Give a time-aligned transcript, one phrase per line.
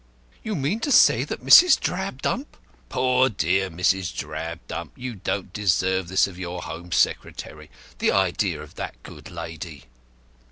[0.41, 1.79] "You mean to say that Mrs.
[1.79, 2.57] Drabdump!"
[2.89, 4.11] "Poor dear Mrs.
[4.17, 7.69] Drabdump, you don't deserve this of your Home Secretary!
[7.99, 9.83] The idea of that good lady!"